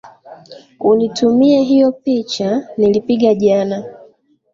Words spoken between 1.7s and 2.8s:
picha